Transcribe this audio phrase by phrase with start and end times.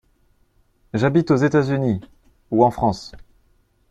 [0.95, 2.01] J’habite aux États-Unis
[2.49, 3.11] ou en France.